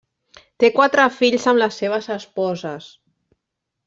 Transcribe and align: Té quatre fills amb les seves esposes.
Té 0.61 0.69
quatre 0.77 1.03
fills 1.17 1.45
amb 1.51 1.61
les 1.63 1.77
seves 1.81 2.07
esposes. 2.19 2.89